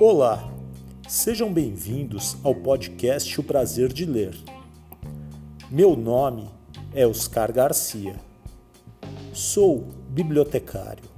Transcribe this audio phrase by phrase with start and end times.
[0.00, 0.48] Olá,
[1.08, 4.36] sejam bem-vindos ao podcast O Prazer de Ler.
[5.70, 6.48] Meu nome
[6.94, 8.14] é Oscar Garcia.
[9.32, 11.17] Sou bibliotecário.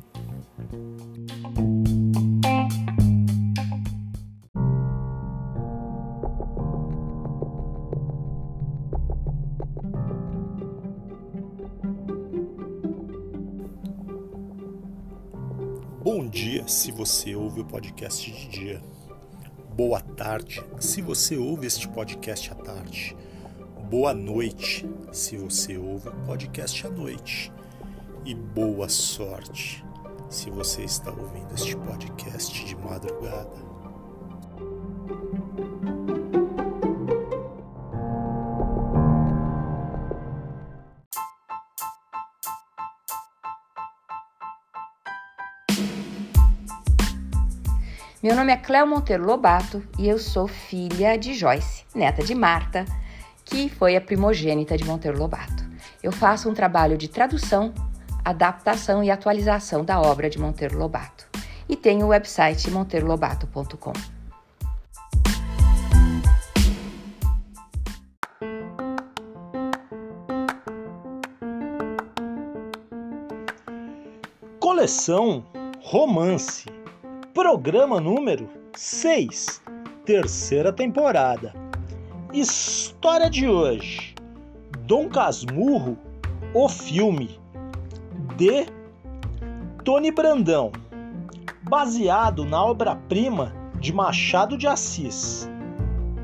[17.11, 18.81] Você ouve o podcast de dia.
[19.75, 23.17] Boa tarde se você ouve este podcast à tarde.
[23.91, 27.53] Boa noite se você ouve o podcast à noite.
[28.25, 29.85] E boa sorte
[30.29, 33.70] se você está ouvindo este podcast de madrugada.
[48.31, 52.85] Meu nome é Cléo Monteiro Lobato e eu sou filha de Joyce, neta de Marta,
[53.45, 55.65] que foi a primogênita de Monteiro Lobato.
[56.01, 57.75] Eu faço um trabalho de tradução,
[58.25, 61.27] adaptação e atualização da obra de Monteiro Lobato
[61.69, 63.93] e tenho o website monteirolobato.com.
[74.61, 75.45] Coleção
[75.81, 76.80] Romance
[77.35, 79.63] Programa número 6,
[80.05, 81.55] terceira temporada.
[82.33, 84.17] História de hoje:
[84.81, 85.97] Dom Casmurro,
[86.53, 87.39] o filme,
[88.37, 88.67] de
[89.85, 90.73] Tony Brandão,
[91.63, 95.49] baseado na obra-prima de Machado de Assis.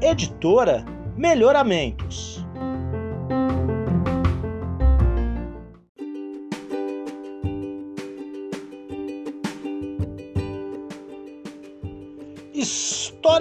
[0.01, 0.85] Editora
[1.17, 2.36] Melhoramentos.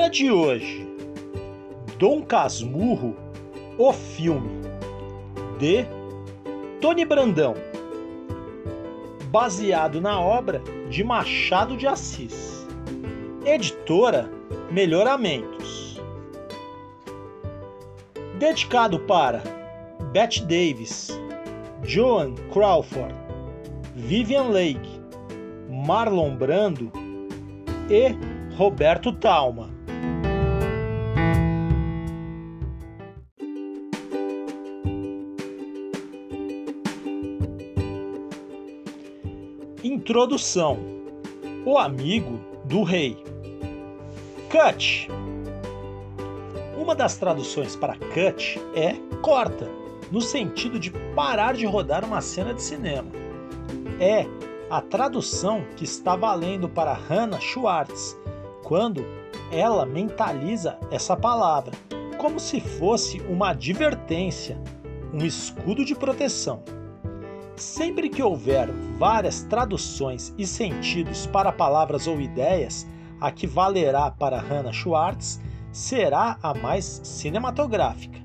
[0.05, 0.88] História de hoje:
[1.97, 3.16] Dom Casmurro,
[3.75, 4.61] o filme,
[5.57, 5.83] de
[6.79, 7.55] Tony Brandão,
[9.31, 12.67] baseado na obra de Machado de Assis.
[13.45, 14.29] Editora
[14.69, 15.99] Melhoramentos.
[18.38, 19.41] Dedicado para
[20.11, 21.19] Bette Davis,
[21.83, 23.15] Joan Crawford,
[23.95, 25.01] Vivian Lake,
[25.67, 26.91] Marlon Brando
[27.89, 29.75] e Roberto Talma.
[39.88, 40.79] Introdução:
[41.63, 43.23] O amigo do rei.
[44.50, 45.07] Cut.
[46.75, 49.69] Uma das traduções para cut é corta,
[50.12, 53.12] no sentido de parar de rodar uma cena de cinema.
[54.00, 54.25] É
[54.72, 58.18] a tradução que está valendo para Hannah Schwartz,
[58.63, 59.06] quando
[59.51, 61.74] ela mentaliza essa palavra,
[62.18, 64.59] como se fosse uma advertência,
[65.13, 66.63] um escudo de proteção.
[67.55, 72.85] Sempre que houver várias traduções e sentidos para palavras ou ideias,
[73.19, 75.39] a que valerá para Hannah Schwartz
[75.71, 78.19] será a mais cinematográfica.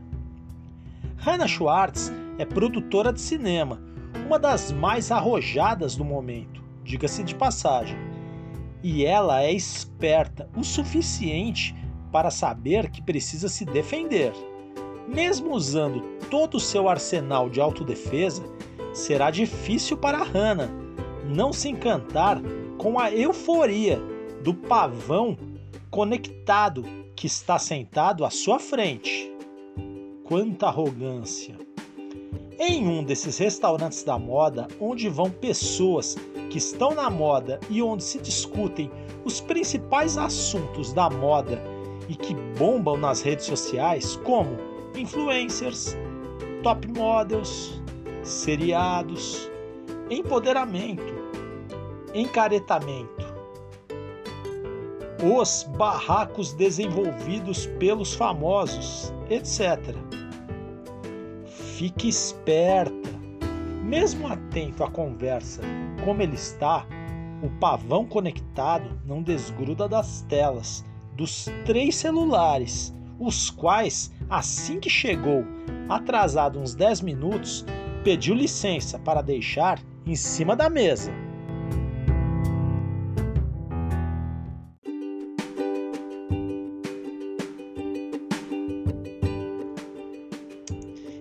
[1.16, 3.80] Hannah Schwartz é produtora de cinema,
[4.26, 7.96] uma das mais arrojadas do momento, diga-se de passagem
[8.82, 11.74] e ela é esperta o suficiente
[12.10, 14.32] para saber que precisa se defender.
[15.06, 18.42] Mesmo usando todo o seu arsenal de autodefesa,
[18.92, 20.70] será difícil para Hannah
[21.24, 22.40] não se encantar
[22.76, 24.00] com a euforia
[24.42, 25.36] do pavão
[25.90, 26.84] conectado
[27.14, 29.30] que está sentado à sua frente.
[30.24, 31.56] Quanta arrogância!
[32.58, 36.16] Em um desses restaurantes da moda, onde vão pessoas
[36.50, 38.90] que estão na moda e onde se discutem
[39.24, 41.62] os principais assuntos da moda
[42.08, 44.58] e que bombam nas redes sociais, como
[44.94, 45.96] influencers,
[46.62, 47.79] top models,
[48.22, 49.50] seriados,
[50.10, 51.14] empoderamento,
[52.14, 53.30] encaretamento,
[55.22, 59.94] os barracos desenvolvidos pelos famosos, etc
[61.80, 63.08] Fique esperta.
[63.82, 65.62] Mesmo atento à conversa
[66.04, 66.86] como ele está,
[67.42, 70.84] o pavão conectado não desgruda das telas
[71.16, 75.42] dos três celulares, os quais, assim que chegou,
[75.88, 77.64] atrasado uns 10 minutos,
[78.02, 81.12] pediu licença para deixar em cima da mesa.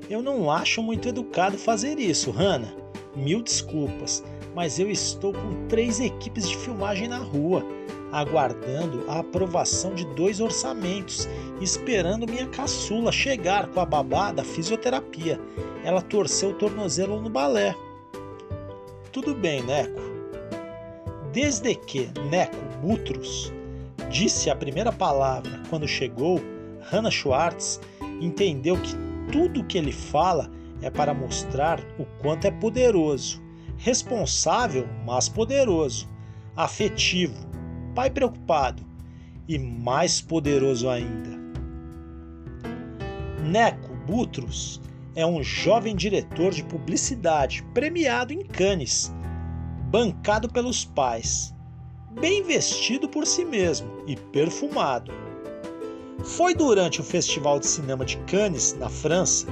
[0.09, 2.73] Eu não acho muito educado fazer isso, Hannah.
[3.15, 4.23] mil desculpas,
[4.55, 7.63] mas eu estou com três equipes de filmagem na rua,
[8.11, 11.27] aguardando a aprovação de dois orçamentos,
[11.61, 15.39] esperando minha caçula chegar com a babá da fisioterapia.
[15.83, 17.75] Ela torceu o tornozelo no balé.
[19.11, 20.01] Tudo bem, Neco.
[21.31, 23.51] Desde que Neco Butros
[24.09, 26.41] disse a primeira palavra quando chegou,
[26.91, 27.79] Hannah Schwartz
[28.19, 28.95] entendeu que
[29.31, 30.49] tudo que ele fala
[30.81, 33.41] é para mostrar o quanto é poderoso,
[33.77, 36.07] responsável, mas poderoso,
[36.55, 37.48] afetivo,
[37.99, 38.81] pai preocupado
[39.45, 41.37] e mais poderoso ainda.
[43.43, 44.79] Neco Butros
[45.17, 49.13] é um jovem diretor de publicidade premiado em Cannes,
[49.91, 51.53] bancado pelos pais,
[52.21, 55.11] bem vestido por si mesmo e perfumado.
[56.23, 59.45] Foi durante o Festival de Cinema de Cannes, na França,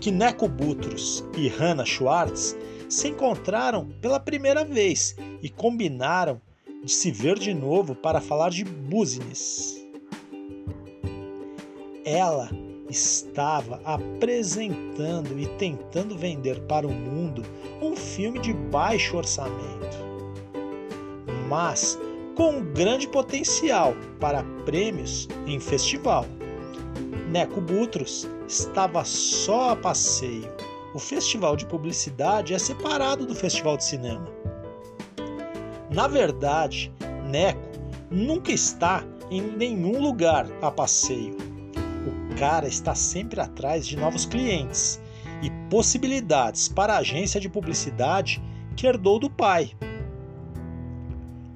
[0.00, 2.56] que Neco Butros e Hannah Schwartz
[2.88, 6.40] se encontraram pela primeira vez e combinaram
[6.84, 9.82] de se ver de novo para falar de business.
[12.04, 12.50] Ela
[12.90, 17.42] estava apresentando e tentando vender para o mundo
[17.80, 19.96] um filme de baixo orçamento,
[21.48, 21.98] mas
[22.36, 26.26] com um grande potencial para prêmios em festival.
[27.30, 30.52] Neco Butros estava só a passeio.
[30.94, 34.24] O festival de publicidade é separado do festival de cinema.
[35.94, 36.92] Na verdade,
[37.30, 37.60] Neco
[38.10, 41.36] nunca está em nenhum lugar a passeio.
[42.04, 45.00] O cara está sempre atrás de novos clientes
[45.40, 48.42] e possibilidades para a agência de publicidade
[48.76, 49.70] que herdou do pai.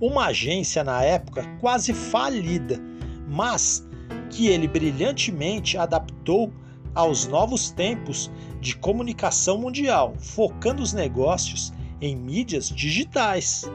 [0.00, 2.80] Uma agência na época quase falida,
[3.26, 3.84] mas
[4.30, 6.52] que ele brilhantemente adaptou
[6.94, 8.30] aos novos tempos
[8.60, 13.68] de comunicação mundial, focando os negócios em mídias digitais.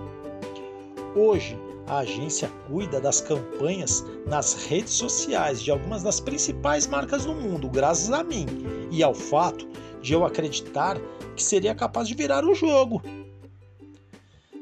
[1.15, 7.33] Hoje, a agência cuida das campanhas nas redes sociais de algumas das principais marcas do
[7.33, 8.45] mundo, graças a mim
[8.89, 9.68] e ao fato
[10.01, 10.98] de eu acreditar
[11.36, 13.01] que seria capaz de virar o jogo.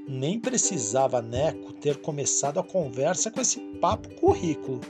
[0.08, 4.82] Nem precisava Neco ter começado a conversa com esse papo currículo.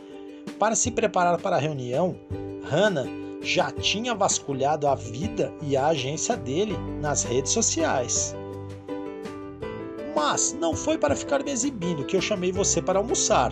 [0.57, 2.15] Para se preparar para a reunião,
[2.63, 3.05] Hannah
[3.41, 8.35] já tinha vasculhado a vida e a agência dele nas redes sociais.
[10.23, 13.51] Mas não foi para ficar me exibindo que eu chamei você para almoçar.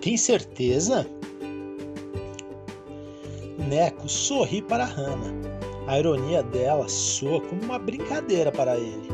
[0.00, 1.04] Tem certeza?
[3.58, 5.34] Neco sorri para Hannah.
[5.88, 9.08] A ironia dela soa como uma brincadeira para ele.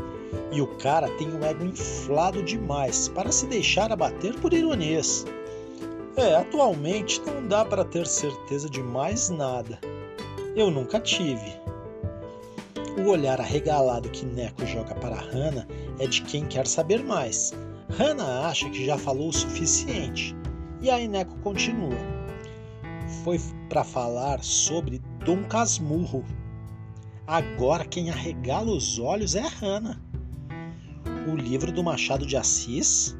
[0.51, 5.25] E o cara tem um ego inflado demais para se deixar abater por ironias.
[6.17, 9.79] É, atualmente não dá para ter certeza de mais nada.
[10.55, 11.53] Eu nunca tive.
[12.97, 15.67] O olhar arregalado que Neco joga para Hannah
[15.99, 17.53] é de quem quer saber mais.
[17.99, 20.35] Hannah acha que já falou o suficiente.
[20.81, 21.99] E aí Neco continua.
[23.23, 23.39] Foi
[23.69, 26.25] para falar sobre Dom Casmurro.
[27.27, 30.01] Agora quem arregala os olhos é a Hannah.
[31.31, 33.15] O livro do Machado de Assis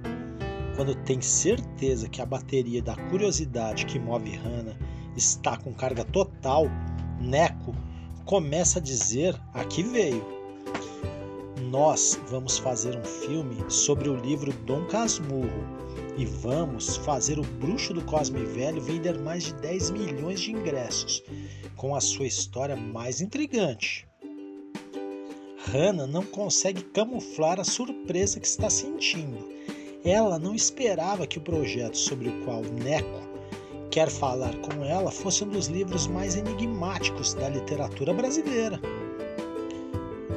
[0.78, 4.78] quando tem certeza que a bateria da curiosidade que move Hannah
[5.16, 6.68] está com carga total,
[7.20, 7.74] Neco
[8.26, 10.24] começa a dizer a que veio.
[11.72, 15.66] Nós vamos fazer um filme sobre o livro Dom Casmurro
[16.16, 21.24] e vamos fazer o Bruxo do Cosme Velho vender mais de 10 milhões de ingressos,
[21.76, 24.08] com a sua história mais intrigante.
[25.74, 29.58] Hannah não consegue camuflar a surpresa que está sentindo
[30.08, 33.28] ela não esperava que o projeto sobre o qual Neco
[33.92, 38.80] quer falar com ela fosse um dos livros mais enigmáticos da literatura brasileira.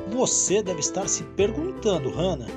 [0.08, 2.48] Você deve estar se perguntando, Hannah,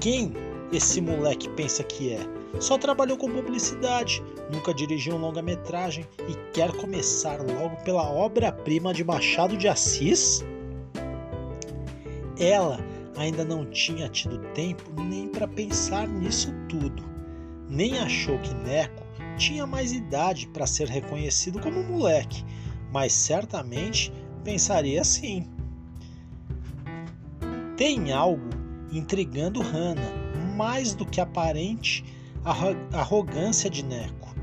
[0.00, 0.32] quem
[0.72, 2.20] esse moleque pensa que é?
[2.60, 4.22] Só trabalhou com publicidade,
[4.52, 10.44] nunca dirigiu um longa-metragem e quer começar logo pela obra-prima de Machado de Assis?
[12.38, 12.78] Ela
[13.16, 17.02] ainda não tinha tido tempo nem para pensar nisso tudo,
[17.68, 19.04] nem achou que Neco
[19.36, 22.44] tinha mais idade para ser reconhecido como moleque,
[22.92, 24.12] mas certamente
[24.44, 25.46] pensaria assim.
[27.76, 28.48] Tem algo
[28.90, 30.12] intrigando Hannah,
[30.56, 32.04] mais do que aparente
[32.92, 34.34] arrogância de Neco.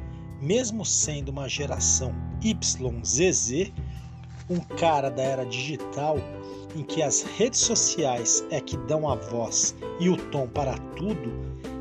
[0.42, 2.14] Mesmo sendo uma geração
[2.44, 3.72] YZZ,
[4.50, 6.18] um cara da era digital
[6.76, 11.32] em que as redes sociais é que dão a voz e o tom para tudo,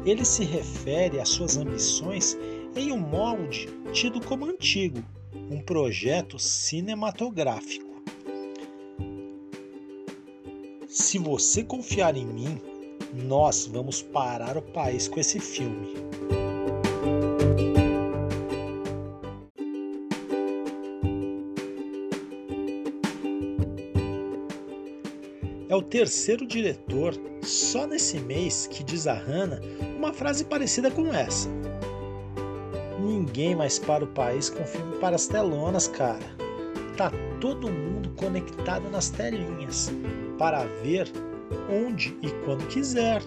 [0.04, 2.36] ele se refere às suas ambições
[2.76, 5.02] em um molde tido como antigo,
[5.50, 7.92] um projeto cinematográfico.
[10.88, 12.60] Se você confiar em mim,
[13.14, 15.94] nós vamos parar o país com esse filme.
[25.92, 29.60] Terceiro diretor só nesse mês que diz a Hannah
[29.94, 31.50] uma frase parecida com essa.
[32.98, 36.24] Ninguém mais para o país com filme para as telonas, cara.
[36.96, 39.92] Tá todo mundo conectado nas telinhas
[40.38, 41.12] para ver
[41.70, 43.22] onde e quando quiser.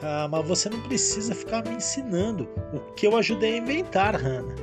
[0.00, 4.54] Ah, mas você não precisa ficar me ensinando o que eu ajudei a inventar, Hannah.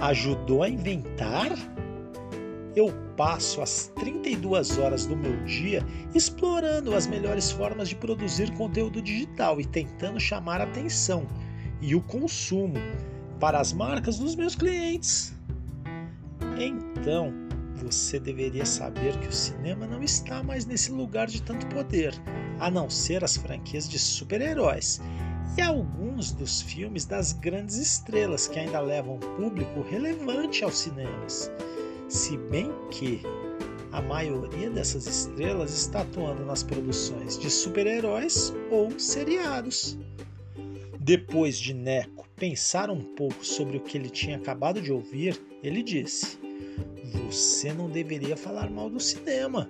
[0.00, 1.52] Ajudou a inventar?
[2.76, 9.00] Eu passo as 32 horas do meu dia explorando as melhores formas de produzir conteúdo
[9.00, 11.26] digital e tentando chamar a atenção
[11.80, 12.76] e o consumo
[13.38, 15.32] para as marcas dos meus clientes.
[16.58, 17.32] Então,
[17.76, 22.14] você deveria saber que o cinema não está mais nesse lugar de tanto poder,
[22.58, 25.00] a não ser as franquias de super-heróis
[25.56, 31.50] e alguns dos filmes das grandes estrelas que ainda levam público relevante aos cinemas
[32.08, 33.22] se bem que
[33.94, 39.96] a maioria dessas estrelas está atuando nas produções de super-heróis ou seriados.
[40.98, 45.80] Depois de Neco pensar um pouco sobre o que ele tinha acabado de ouvir, ele
[45.80, 46.40] disse:
[47.26, 49.68] Você não deveria falar mal do cinema.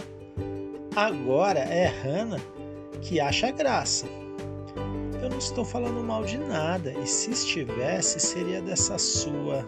[0.97, 2.41] Agora é Hannah
[3.03, 4.07] que acha graça.
[5.23, 9.67] Eu não estou falando mal de nada, e se estivesse, seria dessa sua.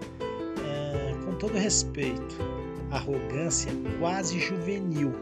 [0.64, 2.55] É, com todo respeito
[2.96, 5.12] arrogância quase juvenil.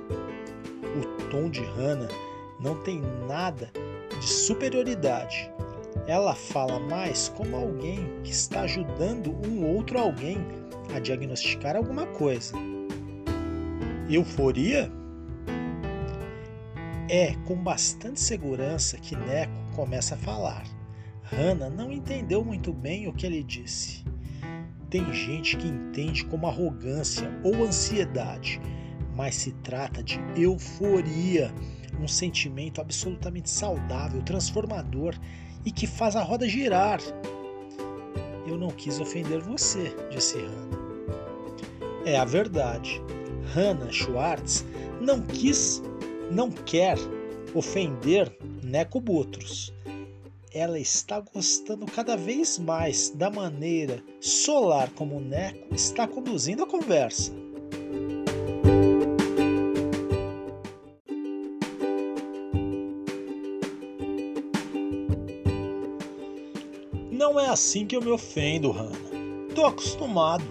[0.83, 2.09] O tom de Hannah
[2.61, 3.71] não tem nada
[4.19, 5.51] de superioridade.
[6.07, 10.39] Ela fala mais como alguém que está ajudando um outro alguém
[10.95, 12.55] a diagnosticar alguma coisa.
[14.09, 14.91] Euforia?
[17.09, 20.65] É com bastante segurança que Neco começa a falar.
[21.23, 24.05] Hannah não entendeu muito bem o que ele disse.
[24.95, 28.61] Tem gente que entende como arrogância ou ansiedade,
[29.13, 31.53] mas se trata de euforia,
[32.01, 35.17] um sentimento absolutamente saudável, transformador
[35.65, 37.01] e que faz a roda girar.
[38.47, 40.79] Eu não quis ofender você, disse Hannah.
[42.07, 43.03] É a verdade.
[43.53, 44.65] Hannah Schwartz
[45.01, 45.83] não quis,
[46.31, 46.99] não quer
[47.53, 48.33] ofender
[48.63, 49.75] Neco Butros
[50.55, 56.67] ela está gostando cada vez mais da maneira solar como o Neco está conduzindo a
[56.67, 57.33] conversa.
[67.11, 68.93] Não é assim que eu me ofendo, Hannah.
[69.57, 70.45] Tô acostumado.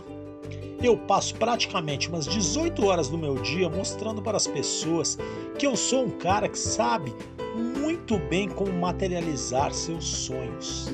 [0.84, 5.18] Eu passo praticamente umas 18 horas do meu dia mostrando para as pessoas
[5.58, 7.14] que eu sou um cara que sabe
[7.84, 10.88] muito bem como materializar seus sonhos.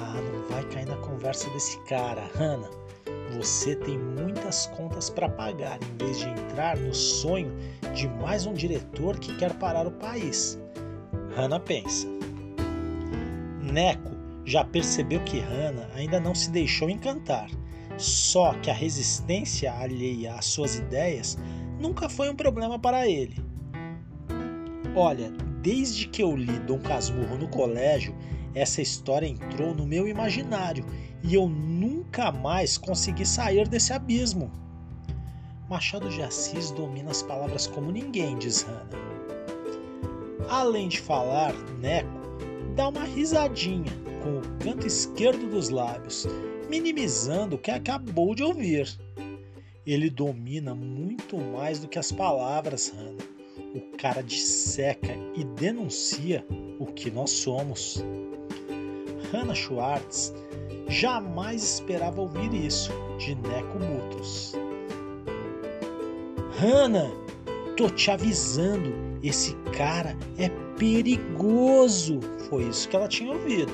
[0.00, 2.70] Ah, não vai cair na conversa desse cara, Hannah.
[3.36, 7.52] Você tem muitas contas para pagar em vez de entrar no sonho
[7.94, 10.58] de mais um diretor que quer parar o país.
[11.36, 12.08] Hannah pensa.
[13.60, 14.10] Neco
[14.44, 17.48] já percebeu que Hannah ainda não se deixou encantar.
[17.96, 21.38] Só que a resistência alheia às suas ideias
[21.78, 23.53] nunca foi um problema para ele.
[24.96, 25.28] Olha,
[25.60, 28.14] desde que eu li Dom Casmurro no colégio,
[28.54, 30.86] essa história entrou no meu imaginário
[31.20, 34.52] e eu nunca mais consegui sair desse abismo.
[35.68, 38.88] Machado de Assis domina as palavras como ninguém, diz Hannah.
[40.48, 42.08] Além de falar, Neco
[42.76, 46.28] dá uma risadinha com o canto esquerdo dos lábios,
[46.70, 48.96] minimizando o que acabou de ouvir.
[49.84, 53.33] Ele domina muito mais do que as palavras, Hannah
[53.74, 56.46] o cara disseca e denuncia
[56.78, 58.04] o que nós somos.
[59.32, 60.32] Hannah Schwartz
[60.88, 64.54] jamais esperava ouvir isso de Neco Mutros.
[66.60, 67.10] Hannah,
[67.76, 72.20] tô te avisando, esse cara é perigoso.
[72.48, 73.72] Foi isso que ela tinha ouvido.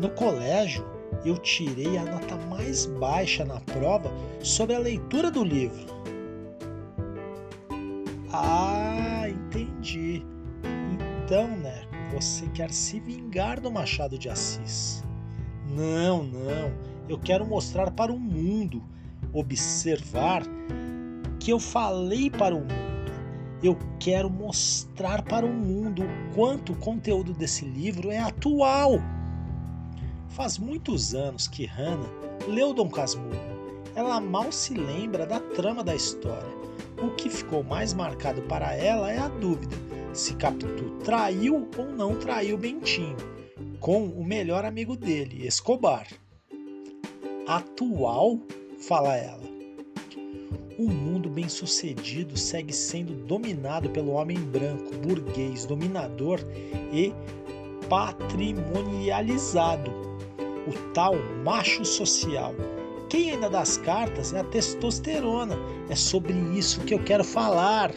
[0.00, 0.84] No colégio,
[1.24, 4.10] eu tirei a nota mais baixa na prova
[4.42, 6.01] sobre a leitura do livro.
[8.32, 10.24] Ah, entendi.
[11.24, 15.04] Então, né, você quer se vingar do Machado de Assis.
[15.68, 16.72] Não, não.
[17.08, 18.82] Eu quero mostrar para o mundo,
[19.32, 20.42] observar
[21.38, 23.12] que eu falei para o mundo.
[23.62, 28.92] Eu quero mostrar para o mundo o quanto o conteúdo desse livro é atual.
[30.28, 32.08] Faz muitos anos que Hannah
[32.48, 33.52] leu Dom Casmurro.
[33.94, 36.61] Ela mal se lembra da trama da história.
[37.02, 39.76] O que ficou mais marcado para ela é a dúvida
[40.12, 43.16] se Capitu traiu ou não traiu Bentinho,
[43.80, 46.06] com o melhor amigo dele, Escobar.
[47.46, 48.38] Atual,
[48.78, 49.42] fala ela.
[50.78, 56.40] O mundo bem-sucedido segue sendo dominado pelo homem branco, burguês, dominador
[56.92, 57.12] e
[57.88, 59.90] patrimonializado,
[60.66, 62.54] o tal macho social.
[63.12, 65.54] Quem ainda dá as cartas é a testosterona.
[65.90, 67.90] É sobre isso que eu quero falar.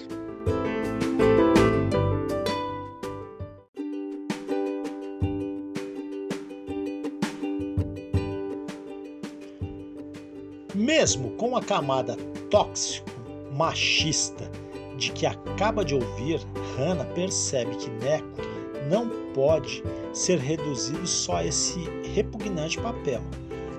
[10.74, 12.18] Mesmo com a camada
[12.52, 13.08] tóxico,
[13.54, 14.52] machista,
[14.98, 16.42] de que acaba de ouvir,
[16.78, 18.42] Hannah percebe que Neco
[18.90, 19.82] não pode
[20.12, 21.80] ser reduzido só a esse
[22.14, 23.22] repugnante papel.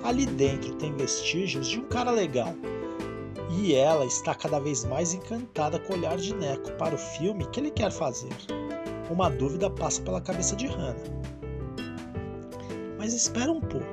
[0.07, 2.55] Ali dentro tem vestígios de um cara legal.
[3.59, 7.45] E ela está cada vez mais encantada com o olhar de Neco para o filme
[7.47, 8.31] que ele quer fazer.
[9.11, 10.95] Uma dúvida passa pela cabeça de Hannah.
[12.97, 13.85] Mas espera um pouco.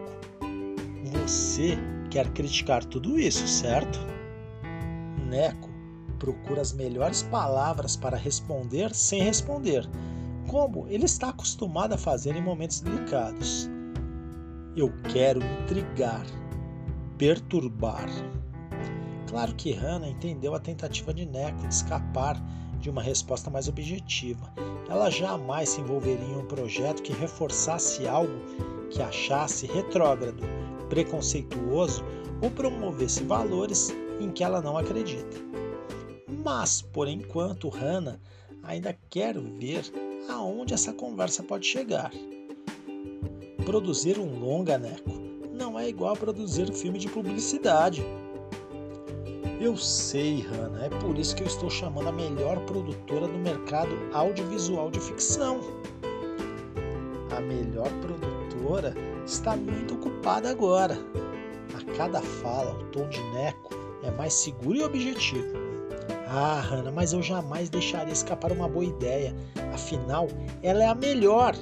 [1.24, 1.79] Você
[2.12, 4.00] quer criticar tudo isso, certo?
[5.27, 5.67] Neco
[6.20, 9.89] procura as melhores palavras para responder sem responder,
[10.48, 13.73] como ele está acostumado a fazer em momentos delicados.
[14.75, 16.25] Eu quero intrigar,
[17.15, 18.10] perturbar.
[19.30, 22.42] Claro que Hannah entendeu a tentativa de Neco de escapar
[22.80, 24.51] de uma resposta mais objetiva.
[24.89, 28.34] Ela jamais se envolveria em um projeto que reforçasse algo
[28.89, 30.42] que achasse retrógrado
[30.89, 32.03] preconceituoso
[32.42, 35.38] ou promovesse valores em que ela não acredita.
[36.44, 38.20] Mas, por enquanto, Hannah
[38.63, 39.84] ainda quer ver
[40.27, 42.12] aonde essa conversa pode chegar.
[43.66, 45.10] Produzir um longa, Neco,
[45.54, 48.06] não é igual a produzir um filme de publicidade.
[49.62, 53.92] Eu sei, Hannah, é por isso que eu estou chamando a melhor produtora do mercado
[54.12, 55.62] audiovisual de ficção.
[57.32, 58.94] A melhor produtora
[59.26, 60.98] está muito ocupada agora.
[61.74, 63.74] A cada fala, o tom de Neco
[64.04, 65.56] é mais seguro e objetivo.
[66.28, 69.34] Ah, Hannah, mas eu jamais deixaria escapar uma boa ideia.
[69.74, 70.28] Afinal,
[70.62, 71.56] ela é a melhor.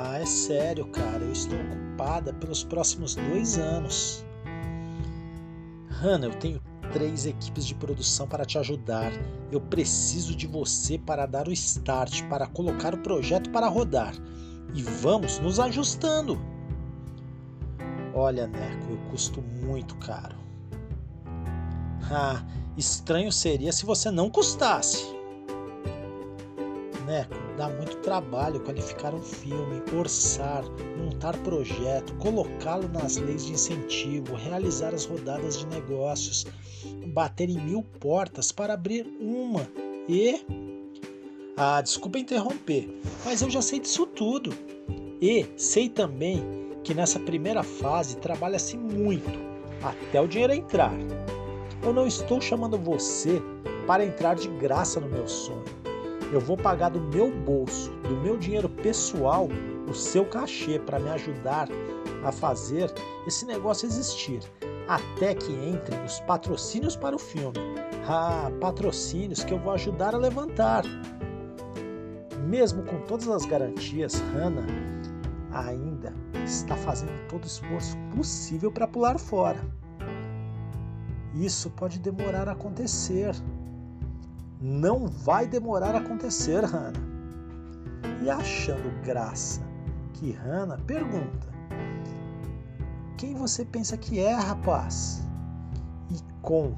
[0.00, 1.24] Ah, é sério, cara.
[1.24, 4.24] Eu estou ocupada pelos próximos dois anos.
[5.88, 9.10] Hannah, eu tenho três equipes de produção para te ajudar.
[9.50, 14.14] Eu preciso de você para dar o start, para colocar o projeto para rodar
[14.72, 16.38] e vamos nos ajustando.
[18.14, 20.36] Olha, Neco, eu custo muito caro.
[22.08, 22.44] Ah,
[22.76, 25.04] estranho seria se você não custasse.
[27.04, 30.62] Neco, dá muito trabalho qualificar um filme, orçar,
[30.96, 36.46] montar projeto, colocá-lo nas leis de incentivo, realizar as rodadas de negócios,
[37.08, 39.68] bater em mil portas para abrir uma
[40.08, 40.40] e
[41.56, 42.88] ah, desculpa interromper,
[43.24, 44.54] mas eu já sei disso tudo.
[45.20, 46.40] E sei também
[46.84, 49.36] que nessa primeira fase trabalha-se muito
[49.82, 50.94] até o dinheiro entrar.
[51.82, 53.42] Eu não estou chamando você
[53.84, 55.87] para entrar de graça no meu sonho.
[56.32, 59.48] Eu vou pagar do meu bolso, do meu dinheiro pessoal,
[59.88, 61.68] o seu cachê para me ajudar
[62.22, 62.92] a fazer
[63.26, 64.40] esse negócio existir,
[64.86, 67.56] até que entrem os patrocínios para o filme.
[68.06, 70.84] Ah, patrocínios que eu vou ajudar a levantar.
[72.46, 74.66] Mesmo com todas as garantias, Hannah
[75.50, 76.14] ainda
[76.44, 79.60] está fazendo todo o esforço possível para pular fora.
[81.34, 83.34] Isso pode demorar a acontecer.
[84.60, 87.00] Não vai demorar a acontecer, Hannah.
[88.22, 89.60] E achando graça
[90.14, 91.46] que Hannah pergunta:
[93.16, 95.22] Quem você pensa que é, rapaz?
[96.10, 96.74] E com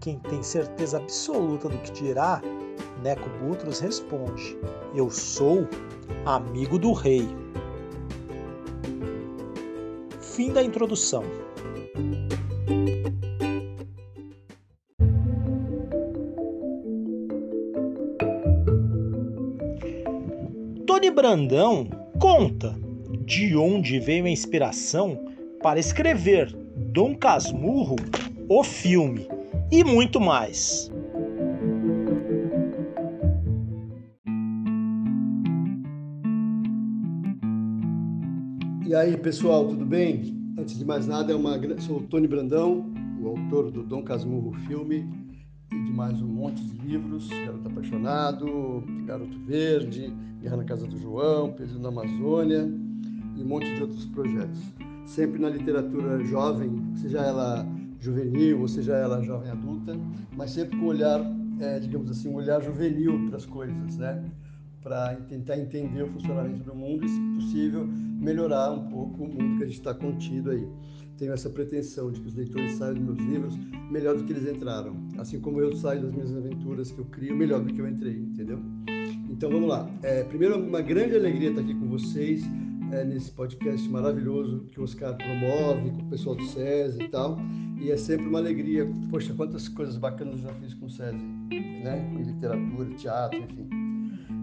[0.00, 2.40] quem tem certeza absoluta do que dirá,
[3.02, 4.56] Neco Butros responde:
[4.94, 5.66] Eu sou
[6.24, 7.28] amigo do rei.
[10.20, 11.24] Fim da introdução.
[21.26, 21.88] Brandão
[22.20, 22.72] conta
[23.24, 25.18] de onde veio a inspiração
[25.60, 26.54] para escrever
[26.92, 27.96] Dom Casmurro,
[28.48, 29.26] o filme,
[29.72, 30.88] e muito mais.
[38.86, 40.32] E aí, pessoal, tudo bem?
[40.56, 41.58] Antes de mais nada, é uma...
[41.80, 42.88] sou o Tony Brandão,
[43.20, 45.25] o autor do Dom Casmurro filme.
[45.72, 50.96] E de mais um monte de livros, Garoto Apaixonado, Garoto Verde, Guerra na Casa do
[50.98, 52.70] João, Peso na Amazônia
[53.36, 54.60] e um monte de outros projetos.
[55.04, 57.66] Sempre na literatura jovem, seja ela
[57.98, 59.96] juvenil ou seja ela jovem adulta,
[60.36, 61.20] mas sempre com um olhar,
[61.60, 64.24] é, digamos assim, um olhar juvenil para as coisas, né?
[64.82, 69.58] Para tentar entender o funcionamento do mundo e, se possível, melhorar um pouco o mundo
[69.58, 70.68] que a gente está contido aí
[71.16, 73.58] tenho essa pretensão de que os leitores saiam dos meus livros
[73.90, 77.36] melhor do que eles entraram, assim como eu saio das minhas aventuras que eu crio
[77.36, 78.58] melhor do que eu entrei, entendeu?
[79.28, 79.88] Então vamos lá.
[80.02, 82.42] É, primeiro, uma grande alegria estar aqui com vocês
[82.92, 87.38] é, nesse podcast maravilhoso que o Oscar promove com o pessoal do SESI e tal.
[87.80, 88.86] E é sempre uma alegria.
[89.10, 91.18] Poxa, quantas coisas bacanas eu já fiz com o SESI,
[91.84, 92.10] né?
[92.12, 93.68] Com literatura, teatro, enfim.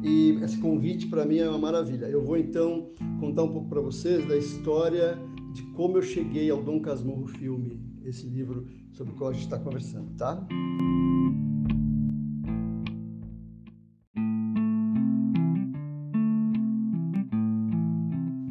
[0.03, 2.05] E esse convite para mim é uma maravilha.
[2.05, 5.17] Eu vou então contar um pouco para vocês da história
[5.53, 9.43] de como eu cheguei ao Dom Casmurro filme, esse livro sobre o qual a gente
[9.43, 10.45] está conversando, tá?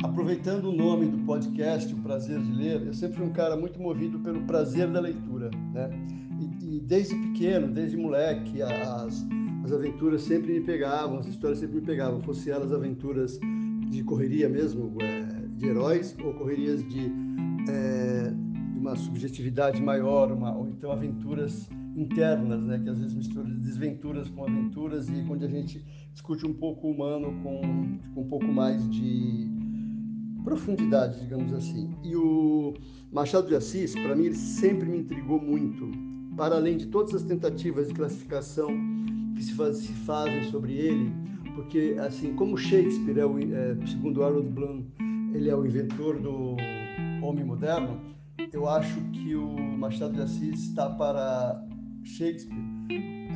[0.02, 3.80] Aproveitando o nome do podcast, O Prazer de Ler, eu sempre fui um cara muito
[3.80, 5.90] movido pelo prazer da leitura, né?
[6.40, 9.26] E, e desde pequeno, desde moleque, as,
[9.64, 13.38] as aventuras sempre me pegavam, as histórias sempre me pegavam, fossem elas aventuras
[13.90, 15.21] de correria mesmo, é,
[15.62, 17.06] de heróis ou correrias de,
[17.68, 18.34] é,
[18.72, 24.28] de uma subjetividade maior, uma, ou então aventuras internas, né, que às vezes misturam desventuras
[24.30, 27.60] com aventuras e onde a gente discute um pouco humano com,
[28.12, 29.48] com um pouco mais de
[30.42, 31.94] profundidade, digamos assim.
[32.02, 32.74] E o
[33.12, 35.88] Machado de Assis, para mim, ele sempre me intrigou muito,
[36.36, 38.68] para além de todas as tentativas de classificação
[39.36, 41.12] que se, faz, se fazem sobre ele,
[41.54, 44.82] porque assim como Shakespeare é, o, é segundo Harold Bloom
[45.34, 46.56] ele é o inventor do
[47.22, 48.00] homem moderno,
[48.52, 51.64] eu acho que o Machado de Assis está para
[52.04, 52.56] Shakespeare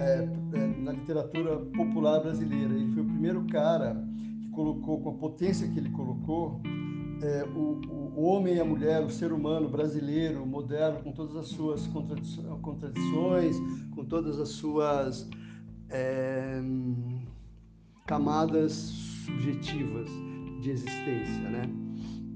[0.01, 2.75] é, é, na literatura popular brasileira.
[2.75, 3.97] Ele foi o primeiro cara
[4.41, 6.61] que colocou, com a potência que ele colocou,
[7.23, 7.81] é, o,
[8.15, 11.87] o, homem e a mulher, o ser humano brasileiro, moderno, com todas as suas
[12.61, 13.57] contradições,
[13.95, 15.29] com todas as suas
[15.89, 16.61] é,
[18.07, 18.73] camadas
[19.25, 20.11] subjetivas
[20.61, 21.86] de existência, né?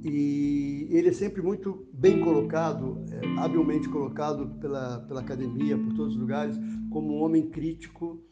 [0.02, 6.14] E ele é sempre muito bem colocado, é, habilmente colocado pela, pela academia, por todos
[6.14, 6.58] os lugares,
[6.90, 8.22] como um homem crítico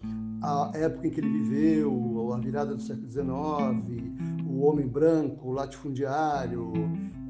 [0.42, 3.26] à época em que ele viveu, a virada do século XIX,
[4.48, 6.72] o homem branco, o latifundiário,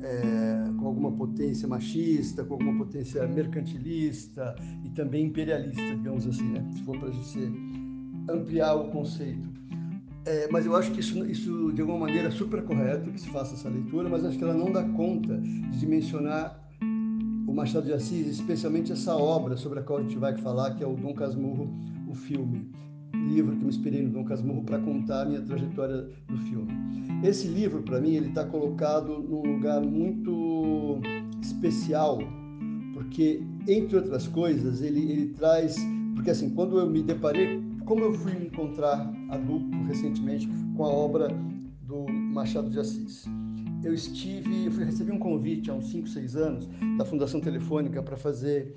[0.03, 6.65] é, com alguma potência machista, com alguma potência mercantilista e também imperialista, digamos assim, né?
[6.73, 7.53] se for para gente
[8.29, 9.49] ampliar o conceito.
[10.29, 13.31] É, mas eu acho que isso, isso, de alguma maneira, é super correto que se
[13.31, 16.69] faça essa leitura, mas acho que ela não dá conta de dimensionar
[17.47, 20.85] o Machado de Assis, especialmente essa obra sobre a qual a gente vai falar, que
[20.85, 21.71] é o Dom Casmurro,
[22.07, 22.71] o filme.
[23.15, 26.73] Livro que me inspirei no Dom Casmurro para contar a minha trajetória do filme.
[27.25, 31.01] Esse livro, para mim, ele está colocado num lugar muito
[31.41, 32.19] especial,
[32.93, 35.75] porque, entre outras coisas, ele, ele traz.
[36.15, 40.47] Porque, assim, quando eu me deparei como eu fui encontrar adulto recentemente
[40.77, 41.29] com a obra
[41.81, 43.25] do Machado de Assis.
[43.83, 48.15] Eu estive, eu recebi um convite há uns 5, 6 anos da Fundação Telefônica para
[48.15, 48.77] fazer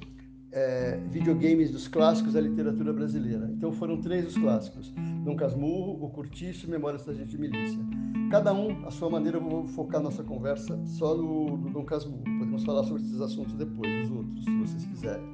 [0.53, 3.51] é, videogames dos clássicos da literatura brasileira.
[3.51, 4.93] Então foram três os clássicos:
[5.25, 7.79] Dom Casmurro, O Curtiço e Memórias da Gente de Milícia.
[8.31, 12.23] Cada um, à sua maneira, eu vou focar nossa conversa só no, no Dom Casmurro.
[12.23, 15.30] Podemos falar sobre esses assuntos depois, os outros, se vocês quiserem.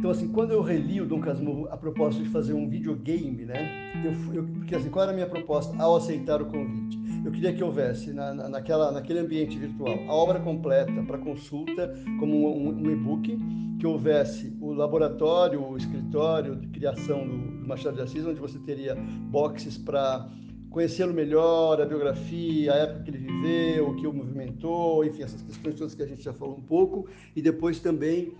[0.00, 3.92] Então, assim, quando eu reli o Dom Casmurro a propósito de fazer um videogame, né?
[4.02, 6.98] Eu, eu, porque, assim, qual era a minha proposta ao aceitar o convite?
[7.22, 12.48] Eu queria que houvesse na, naquela, naquele ambiente virtual a obra completa para consulta, como
[12.48, 13.38] um, um e-book,
[13.78, 18.58] que houvesse o laboratório, o escritório de criação do, do Machado de Assis, onde você
[18.58, 20.30] teria boxes para
[20.70, 25.42] conhecê-lo melhor, a biografia, a época que ele viveu, o que o movimentou, enfim, essas
[25.42, 27.06] questões todas que a gente já falou um pouco.
[27.36, 28.32] E depois também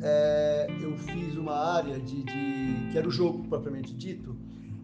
[0.00, 4.36] é, eu fiz uma área de, de, que era o jogo propriamente dito,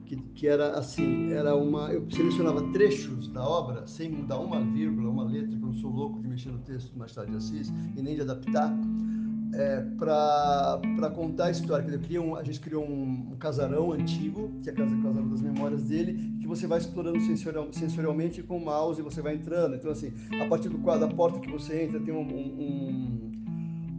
[0.04, 5.08] que, que era assim, era uma, eu selecionava trechos da obra sem mudar uma vírgula,
[5.08, 7.72] uma letra, que eu não sou louco de mexer no texto do Machado de Assis
[7.96, 8.72] e nem de adaptar,
[9.54, 11.84] é, para contar a história.
[11.84, 15.40] Dizer, um, a gente criou um, um, casarão antigo, que é a casa casarão das
[15.40, 19.76] memórias dele, que você vai explorando sensorial, sensorialmente com o mouse e você vai entrando.
[19.76, 23.33] Então, assim, a partir do quadro, da porta que você entra, tem um, um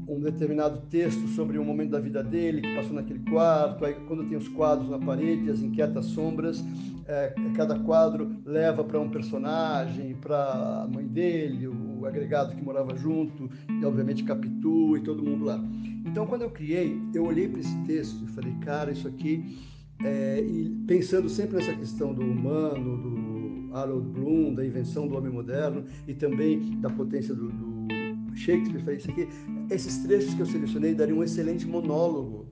[0.08, 3.86] um determinado texto sobre um momento da vida dele que passou naquele quarto.
[3.86, 6.64] Aí, quando tem os quadros na parede, as inquietas sombras,
[7.08, 12.96] é, cada quadro leva para um personagem, para a mãe dele, o agregado que morava
[12.96, 15.64] junto, e obviamente Capitu e todo mundo lá.
[16.06, 19.58] Então, quando eu criei, eu olhei para esse texto e falei, cara, isso aqui,
[20.04, 25.32] é, e pensando sempre nessa questão do humano, do Harold Bloom, da invenção do homem
[25.32, 27.88] moderno e também da potência do, do
[28.36, 29.28] Shakespeare, falei, isso aqui,
[29.70, 32.48] esses trechos que eu selecionei dariam um excelente monólogo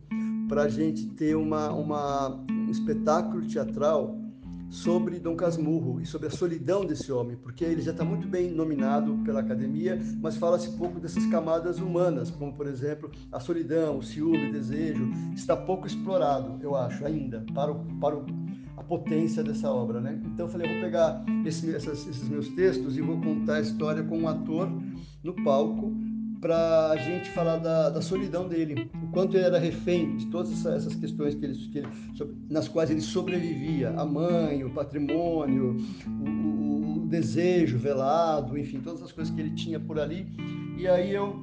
[0.47, 4.19] para a gente ter uma, uma, um espetáculo teatral
[4.69, 8.49] sobre Dom Casmurro e sobre a solidão desse homem, porque ele já está muito bem
[8.49, 14.03] nominado pela academia, mas fala-se pouco dessas camadas humanas, como por exemplo a solidão, o
[14.03, 18.25] ciúme, o desejo, está pouco explorado, eu acho, ainda, para, o, para o,
[18.75, 20.01] a potência dessa obra.
[20.01, 20.19] Né?
[20.25, 23.61] Então eu falei, eu vou pegar esse, essas, esses meus textos e vou contar a
[23.61, 24.67] história com um ator
[25.23, 25.93] no palco
[26.43, 30.65] para a gente falar da, da, solidão dele, o quanto ele era refém de todas
[30.65, 31.87] essas questões que ele, que ele,
[32.49, 39.01] nas quais ele sobrevivia, a mãe, o patrimônio, o, o, o, desejo velado, enfim, todas
[39.01, 40.27] as coisas que ele tinha por ali.
[40.77, 41.33] E aí eu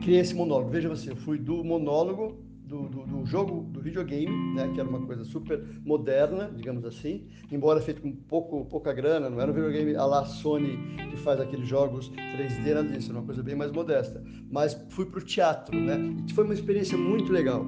[0.00, 0.70] criei esse monólogo.
[0.70, 2.38] Veja você, eu fui do monólogo
[2.70, 7.26] do, do, do, jogo, do videogame, né, que era uma coisa super moderna, digamos assim,
[7.50, 10.78] embora feito com pouco, pouca grana, não era um videogame a la Sony
[11.10, 14.22] que faz aqueles jogos 3D, nada disso, era uma coisa bem mais modesta.
[14.48, 17.66] Mas fui para o teatro, né, e foi uma experiência muito legal.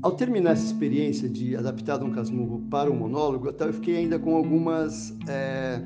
[0.00, 4.34] Ao terminar essa experiência de adaptar Dom Casmurro para o monólogo, eu fiquei ainda com
[4.34, 5.80] algumas é,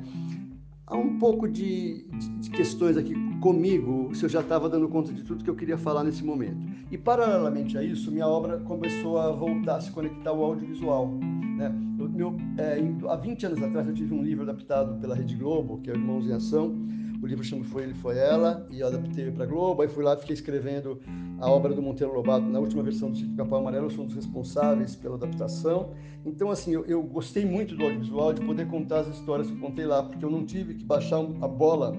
[0.87, 2.05] há um pouco de,
[2.39, 5.77] de, questões aqui comigo, se eu já estava dando conta de tudo que eu queria
[5.77, 6.57] falar nesse momento.
[6.89, 11.09] E, paralelamente a isso, minha obra começou a voltar a se conectar ao audiovisual.
[11.57, 11.73] Né?
[11.99, 15.79] Eu, meu, é, há 20 anos atrás, eu tive um livro adaptado pela Rede Globo,
[15.81, 16.73] que é Irmãos em Ação,
[17.21, 19.81] o livro chama Foi Ele, Foi Ela, e eu adaptei para Globo.
[19.81, 20.99] Aí fui lá e fiquei escrevendo
[21.39, 23.87] a obra do Monteiro Lobato na última versão do Sítio Capão Amarelo.
[23.87, 25.93] Eu sou um dos responsáveis pela adaptação.
[26.25, 29.59] Então, assim, eu, eu, gostei muito do audiovisual, de poder contar as histórias que eu
[29.59, 31.95] contei lá, porque eu não tive que baixar a bola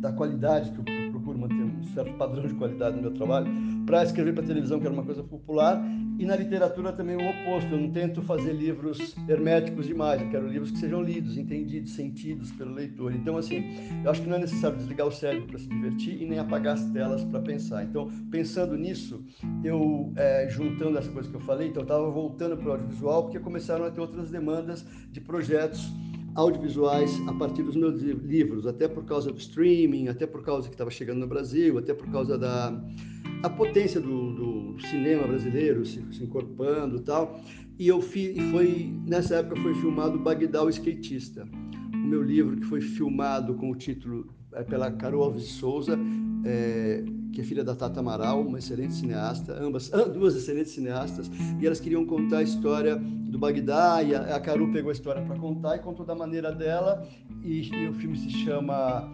[0.00, 3.50] da qualidade que eu procuro manter um certo padrão de qualidade no meu trabalho
[3.86, 5.82] para escrever para televisão, que era uma coisa popular,
[6.18, 7.70] e na literatura também o oposto.
[7.72, 12.52] Eu não tento fazer livros herméticos demais, eu quero livros que sejam lidos, entendidos, sentidos
[12.52, 13.14] pelo leitor.
[13.14, 13.64] Então, assim,
[14.04, 16.74] eu acho que não é necessário desligar o cérebro para se divertir e nem apagar
[16.74, 17.84] as telas para pensar.
[17.84, 19.24] Então, pensando nisso,
[19.62, 23.24] eu, é, juntando essa coisa que eu falei, então eu estava voltando para o audiovisual,
[23.24, 25.92] porque começaram a ter outras demandas de projetos
[26.34, 30.74] audiovisuais a partir dos meus livros, até por causa do streaming, até por causa que
[30.74, 32.80] estava chegando no Brasil, até por causa da
[33.42, 37.40] a potência do, do cinema brasileiro se, se encorpando e tal.
[37.78, 41.46] E eu fi, foi nessa época foi filmado Bagdá o skatista,
[41.92, 45.98] o meu livro que foi filmado com o título é, pela Carol Alves Souza,
[46.44, 51.66] é, que é filha da Tata Amaral, uma excelente cineasta, ambas duas excelentes cineastas, e
[51.66, 55.36] elas queriam contar a história do Bagdá, e a, a Caru pegou a história para
[55.36, 57.06] contar e contou da maneira dela,
[57.42, 59.10] e, e o filme se chama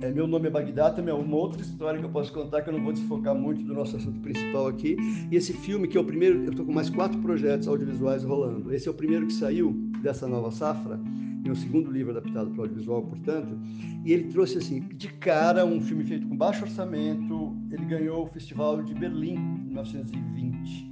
[0.00, 2.68] é, meu nome é Bagdá, também é uma outra história que eu posso contar, que
[2.68, 4.96] eu não vou desfocar muito do nosso assunto principal aqui.
[5.30, 8.74] E esse filme, que é o primeiro, eu estou com mais quatro projetos audiovisuais rolando.
[8.74, 11.00] Esse é o primeiro que saiu dessa nova safra,
[11.44, 13.56] e o segundo livro adaptado para o audiovisual, portanto.
[14.04, 17.56] E ele trouxe, assim, de cara, um filme feito com baixo orçamento.
[17.70, 20.90] Ele ganhou o Festival de Berlim, em 1920.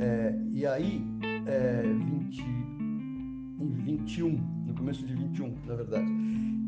[0.00, 1.04] É, e aí,
[1.46, 2.40] é, 20,
[3.60, 4.30] em 21,
[4.66, 6.06] no começo de 21, na verdade.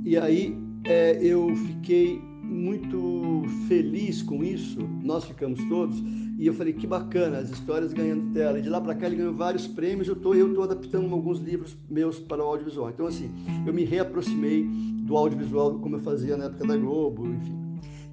[0.05, 6.03] E aí, é, eu fiquei muito feliz com isso, nós ficamos todos,
[6.39, 8.59] e eu falei que bacana, as histórias ganhando tela.
[8.59, 11.39] E de lá para cá ele ganhou vários prêmios, eu tô, eu tô adaptando alguns
[11.39, 12.91] livros meus para o audiovisual.
[12.91, 13.31] Então assim,
[13.67, 14.65] eu me reaproximei
[15.03, 17.61] do audiovisual como eu fazia na época da Globo, enfim.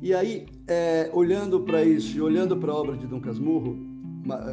[0.01, 3.75] E aí, é, olhando para isso e olhando para a obra de Dom Casmurro,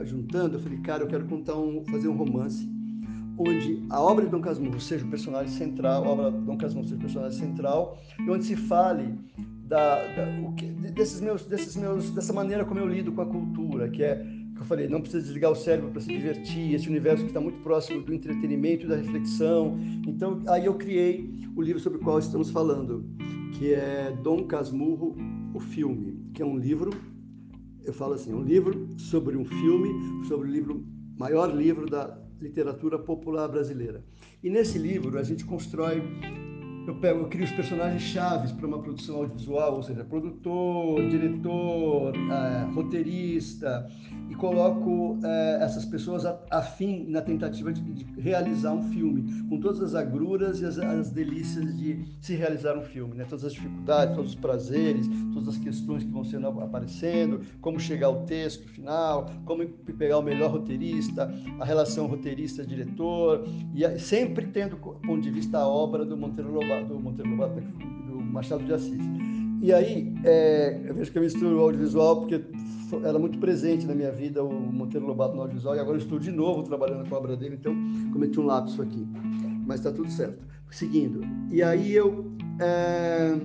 [0.04, 2.73] juntando, eu falei, cara, eu quero contar um, fazer um romance
[3.38, 6.86] onde a obra de Dom Casmurro seja o personagem central, a obra de Dom Casmurro
[6.86, 9.18] seja o personagem central, e onde se fale
[9.66, 13.88] da, da que, desses meus, desses meus, dessa maneira como eu lido com a cultura,
[13.88, 17.24] que é que eu falei, não precisa desligar o cérebro para se divertir, esse universo
[17.24, 19.76] que está muito próximo do entretenimento e da reflexão.
[20.06, 23.04] Então, aí eu criei o livro sobre o qual estamos falando,
[23.58, 25.16] que é Dom Casmurro,
[25.52, 26.90] o filme, que é um livro,
[27.84, 30.86] eu falo assim, um livro sobre um filme, sobre o livro
[31.18, 34.04] maior livro da literatura popular brasileira.
[34.42, 36.02] E nesse livro a gente constrói
[36.86, 42.12] eu pego, eu crio os personagens chaves para uma produção audiovisual, ou seja, produtor, diretor,
[42.14, 43.90] é, roteirista,
[44.28, 49.80] e coloco é, essas pessoas afim na tentativa de, de, realizar um filme, com todas
[49.80, 53.24] as agruras e as, as, delícias de se realizar um filme, né?
[53.28, 58.08] todas as dificuldades, todos os prazeres, todas as questões que vão sendo aparecendo, como chegar
[58.08, 63.44] ao texto final, como pegar o melhor roteirista, a relação roteirista-diretor,
[63.74, 68.20] e sempre tendo ponto de vista a obra do Monteiro Lobato, do, Monteiro Lobato, do
[68.20, 69.00] Machado de Assis.
[69.62, 72.42] E aí, é, eu vejo que eu misturo o audiovisual porque
[73.02, 76.30] era muito presente na minha vida o Monteiro Lobato no audiovisual e agora estou de
[76.30, 77.74] novo trabalhando com a obra dele, então
[78.12, 79.06] cometi um lapso aqui.
[79.66, 80.38] Mas está tudo certo.
[80.70, 81.20] Seguindo.
[81.50, 83.38] E aí eu é,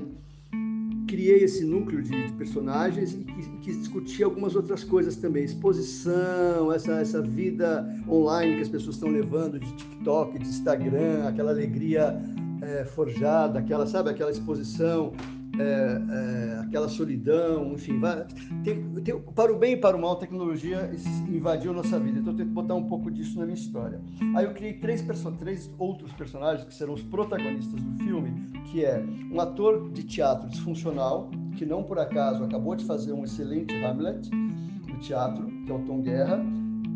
[1.08, 5.44] criei esse núcleo de, de personagens e quis, quis, discutir algumas outras coisas também.
[5.44, 11.52] Exposição, essa, essa vida online que as pessoas estão levando de TikTok, de Instagram, aquela
[11.52, 12.20] alegria
[12.62, 15.14] é, forjada, aquela, sabe, aquela exposição
[15.60, 18.26] é, é, aquela solidão, enfim, vai,
[18.64, 20.90] tem, tem, para o bem e para o mal, a tecnologia
[21.28, 22.20] invadiu nossa vida.
[22.20, 24.00] Então eu tenho que botar um pouco disso na minha história.
[24.36, 25.06] Aí eu criei três,
[25.38, 30.48] três outros personagens que serão os protagonistas do filme, que é um ator de teatro
[30.48, 35.76] disfuncional, que não por acaso acabou de fazer um excelente Hamlet no teatro, que é
[35.76, 36.40] o Tom Guerra.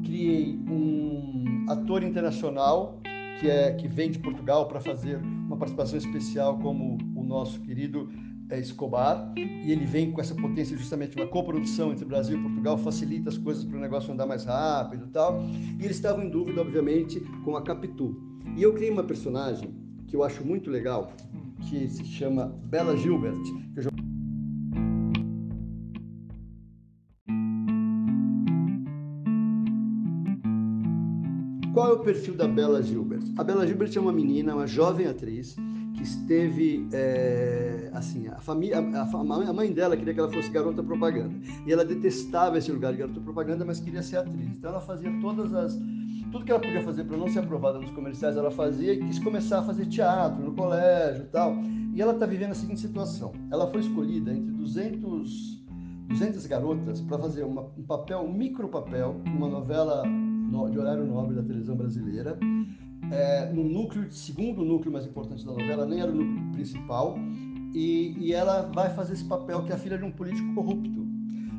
[0.05, 2.99] Criei um ator internacional
[3.39, 5.19] que é que vem de Portugal para fazer
[5.53, 8.09] uma participação especial como o nosso querido
[8.49, 12.77] é, Escobar, e ele vem com essa potência justamente uma coprodução entre Brasil e Portugal,
[12.77, 15.43] facilita as coisas para o negócio andar mais rápido e tal.
[15.79, 18.19] E eles estavam em dúvida, obviamente, com a Capitu.
[18.57, 19.73] E eu criei uma personagem
[20.07, 21.13] que eu acho muito legal,
[21.61, 23.41] que se chama Bela Gilbert,
[32.03, 33.23] perfil da Bela Gilbert?
[33.37, 35.55] A Bela Gilbert é uma menina, uma jovem atriz,
[35.95, 40.83] que esteve é, assim a família a, a, mãe dela queria que ela fosse garota
[40.83, 41.33] propaganda.
[41.65, 44.47] E ela detestava esse lugar de garota propaganda mas queria ser atriz.
[44.47, 45.79] Então ela fazia todas as
[46.31, 49.19] tudo que ela podia fazer para não ser aprovada nos comerciais ela fazia e quis
[49.19, 51.55] começar a fazer teatro no colégio tal.
[51.93, 53.31] E ela está vivendo a seguinte situação.
[53.51, 55.63] Ela foi escolhida entre 200
[56.09, 60.03] 200 garotas para fazer uma, um papel um micro papel numa novela
[60.69, 62.37] de horário nobre da televisão brasileira
[63.11, 67.17] é, no núcleo, segundo núcleo mais importante da novela, nem era o núcleo principal,
[67.73, 71.03] e, e ela vai fazer esse papel que é a filha de um político corrupto.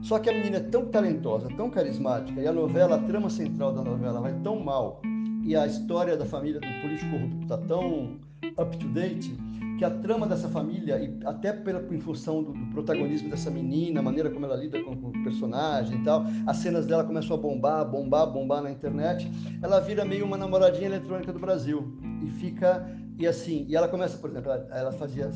[0.03, 3.73] Só que a menina é tão talentosa, tão carismática, e a novela, a trama central
[3.73, 5.01] da novela vai tão mal,
[5.43, 8.19] e a história da família do político corrupto está tão
[8.59, 9.37] up to date,
[9.79, 14.01] que a trama dessa família, e até pela, em função do, do, protagonismo dessa menina,
[14.01, 17.37] a maneira como ela lida com, com, o personagem e tal, as cenas dela começam
[17.37, 19.31] a bombar, bombar, bombar na internet,
[19.63, 24.19] ela vira meio uma namoradinha eletrônica do Brasil e fica e assim, e ela começa,
[24.19, 25.31] por exemplo, ela, ela fazia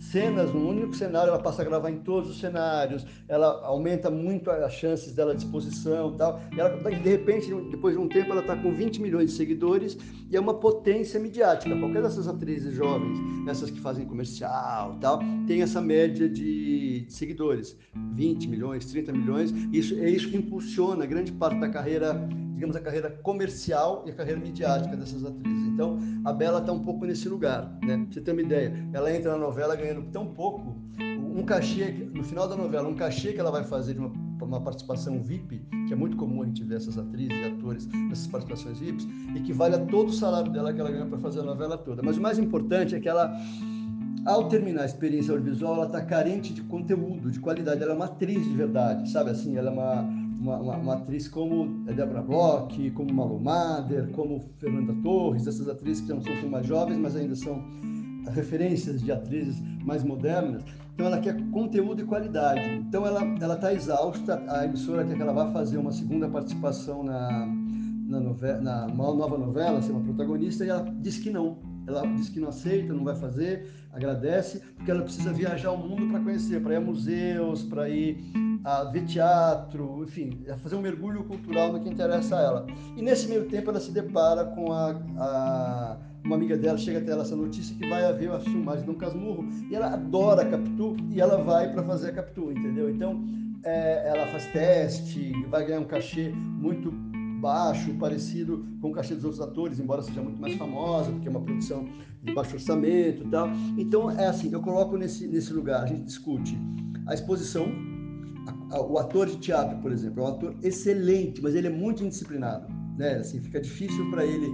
[0.00, 4.50] cenas num único cenário, ela passa a gravar em todos os cenários, ela aumenta muito
[4.50, 6.40] as chances dela de exposição tal.
[6.54, 9.96] E ela, de repente, depois de um tempo, ela está com 20 milhões de seguidores
[10.28, 11.76] e é uma potência midiática.
[11.78, 17.76] Qualquer dessas atrizes jovens, essas que fazem comercial tal, tem essa média de seguidores,
[18.14, 19.52] 20 milhões, 30 milhões.
[19.72, 24.14] Isso é isso que impulsiona grande parte da carreira digamos, a carreira comercial e a
[24.14, 25.68] carreira midiática dessas atrizes.
[25.68, 27.98] Então, a Bela está um pouco nesse lugar, né?
[27.98, 32.24] Pra você ter uma ideia, ela entra na novela ganhando tão pouco, um cachê, no
[32.24, 34.10] final da novela, um cachê que ela vai fazer de uma,
[34.42, 38.26] uma participação VIP, que é muito comum a gente ver essas atrizes e atores nessas
[38.26, 41.78] participações VIPs, equivale a todo o salário dela que ela ganha para fazer a novela
[41.78, 42.02] toda.
[42.02, 43.32] Mas o mais importante é que ela
[44.26, 47.82] ao terminar a experiência audiovisual, ela está carente de conteúdo, de qualidade.
[47.82, 49.30] Ela é uma atriz de verdade, sabe?
[49.30, 50.02] Assim, ela é uma,
[50.38, 56.06] uma, uma, uma atriz como Deborah Bloch, como Malu Mader, como Fernanda Torres, essas atrizes
[56.06, 57.62] que não são mais jovens, mas ainda são
[58.32, 60.62] referências de atrizes mais modernas.
[60.94, 62.68] Então ela quer conteúdo e qualidade.
[62.76, 64.42] Então ela ela está exausta.
[64.48, 67.46] A emissora quer que ela vá fazer uma segunda participação na
[68.08, 71.58] na, novela, na nova novela, ser uma protagonista, e ela diz que não.
[71.88, 76.08] Ela diz que não aceita, não vai fazer, agradece, porque ela precisa viajar o mundo
[76.10, 78.18] para conhecer, para ir a museus, para ir
[78.64, 82.66] a ver teatro, enfim, a fazer um mergulho cultural no que interessa a ela.
[82.96, 87.12] E nesse meio tempo ela se depara com a, a uma amiga dela, chega até
[87.12, 90.50] ela essa notícia que vai haver uma filmagem de um Casmurro e ela adora a
[90.50, 92.90] Capitu e ela vai para fazer a Capitu, entendeu?
[92.90, 93.24] Então
[93.64, 96.92] é, ela faz teste, vai ganhar um cachê muito
[97.40, 101.30] baixo, parecido com o cachê dos outros atores, embora seja muito mais famosa, porque é
[101.30, 101.88] uma produção
[102.22, 103.48] de baixo orçamento e tal.
[103.76, 106.58] Então é assim, eu coloco nesse, nesse lugar, a gente discute
[107.06, 107.66] a exposição
[108.70, 112.68] o ator de teatro, por exemplo, é um ator excelente, mas ele é muito indisciplinado,
[112.96, 113.16] né?
[113.16, 114.50] Assim, fica difícil para ele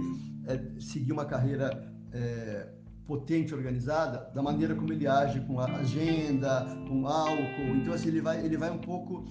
[0.47, 2.67] é, seguir uma carreira é,
[3.05, 7.75] potente, organizada, da maneira como ele age com a agenda, com álcool.
[7.75, 9.25] Então, assim, ele vai, ele vai um pouco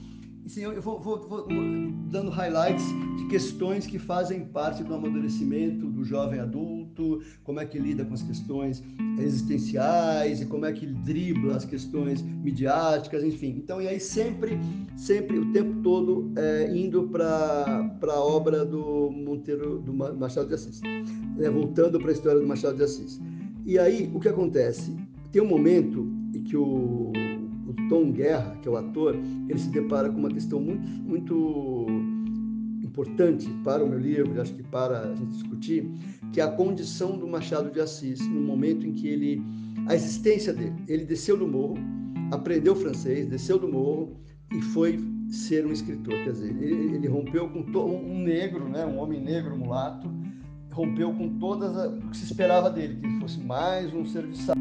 [0.46, 1.46] Sim, eu vou, vou, vou,
[2.10, 2.84] dando highlights
[3.16, 8.12] de questões que fazem parte do amadurecimento do jovem adulto, como é que lida com
[8.12, 8.82] as questões
[9.18, 13.54] existenciais e como é que dribla as questões midiáticas, enfim.
[13.56, 14.58] Então, e aí sempre,
[14.96, 20.82] sempre, o tempo todo é, indo para a obra do Monteiro, do Machado de Assis,
[20.82, 21.48] né?
[21.48, 23.18] voltando para a história do Machado de Assis.
[23.64, 24.94] E aí, o que acontece?
[25.32, 27.12] Tem um momento em que o
[27.88, 29.14] Tom Guerra, que é o ator,
[29.48, 31.86] ele se depara com uma questão muito, muito
[32.82, 35.90] importante para o meu livro, acho que para a gente discutir,
[36.32, 39.42] que é a condição do Machado de Assis no momento em que ele,
[39.88, 41.76] a existência dele, ele desceu do morro,
[42.30, 44.16] aprendeu francês, desceu do morro
[44.52, 48.84] e foi ser um escritor, quer dizer, ele, ele rompeu com to, um negro, né,
[48.86, 50.08] um homem negro mulato,
[50.70, 54.54] rompeu com todas o que se esperava dele, que ele fosse mais um serviçal.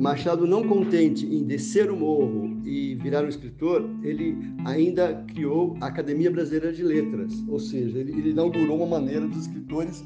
[0.00, 4.34] Machado, não contente em descer o morro e virar um escritor, ele
[4.64, 9.42] ainda criou a Academia Brasileira de Letras, ou seja, ele, ele inaugurou uma maneira dos
[9.42, 10.02] escritores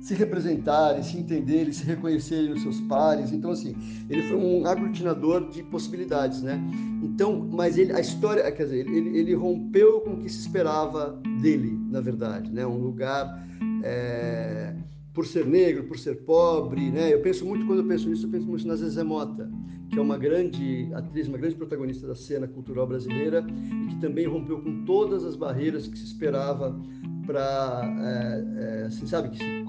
[0.00, 3.32] se representarem, se entenderem, se reconhecerem nos seus pares.
[3.32, 3.76] Então, assim,
[4.08, 6.60] ele foi um aglutinador de possibilidades, né?
[7.00, 11.20] Então, mas ele, a história, quer dizer, ele, ele rompeu com o que se esperava
[11.40, 12.66] dele, na verdade, né?
[12.66, 13.46] Um lugar
[13.84, 14.74] é,
[15.12, 17.12] por ser negro, por ser pobre, né?
[17.12, 19.50] Eu penso muito quando eu penso nisso, eu penso muito na Zezé Mota,
[19.90, 23.44] que é uma grande atriz, uma grande protagonista da cena cultural brasileira
[23.84, 26.80] e que também rompeu com todas as barreiras que se esperava
[27.26, 29.64] para, é, é, assim, sabe, que, se,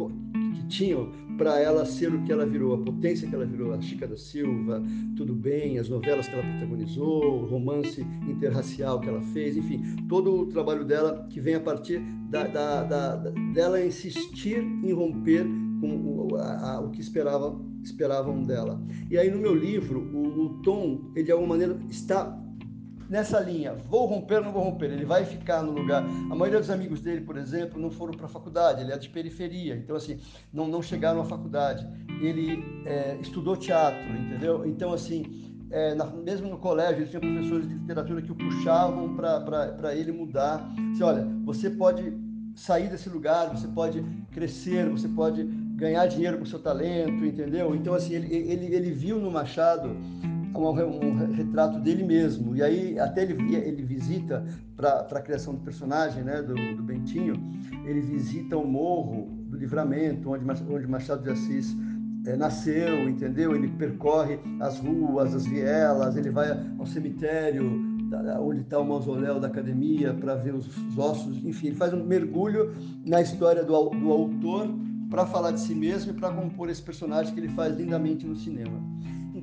[0.72, 4.07] tinham para ela ser o que ela virou, a potência que ela virou, a Chica
[4.07, 4.82] da Silva,
[5.15, 10.41] Tudo Bem, as novelas que ela protagonizou, o romance interracial que ela fez, enfim, todo
[10.41, 11.99] o trabalho dela que vem a partir
[12.30, 13.15] da, da, da,
[13.53, 15.45] dela insistir em romper
[15.82, 18.82] com o, a, a, o que esperava, esperavam dela.
[19.09, 22.39] E aí no meu livro, o, o Tom, ele de alguma maneira está
[23.12, 26.01] nessa linha, vou romper ou não vou romper, ele vai ficar no lugar.
[26.01, 29.09] A maioria dos amigos dele, por exemplo, não foram para a faculdade, ele é de
[29.09, 30.18] periferia, então assim,
[30.53, 31.86] não, não chegaram à faculdade.
[32.22, 34.66] Ele é, estudou teatro, entendeu?
[34.66, 39.14] Então assim, é, na, mesmo no colégio, ele tinha professores de literatura que o puxavam
[39.14, 40.66] para ele mudar.
[40.93, 42.14] Assim, olha, você pode
[42.55, 44.01] sair desse lugar, você pode
[44.32, 45.43] crescer, você pode
[45.76, 47.76] ganhar dinheiro com seu talento, entendeu?
[47.76, 49.97] Então, assim, ele, ele, ele viu no Machado
[50.70, 52.55] um, um, retrato dele mesmo.
[52.55, 54.45] E aí até ele, ele visita,
[54.76, 57.36] para a criação do personagem, né, do, do, Bentinho,
[57.86, 61.76] ele visita o morro do Livramento, onde, onde Machado de Assis
[62.26, 63.55] é, nasceu, entendeu?
[63.55, 67.91] Ele percorre as ruas, as vielas, ele vai ao cemitério
[68.41, 72.03] onde está o mausoléu da academia para ver os, os, ossos, enfim, ele faz um
[72.03, 74.68] mergulho na história do, do autor
[75.09, 78.36] para falar de si mesmo e para compor esse personagem que ele faz lindamente no
[78.36, 78.82] cinema.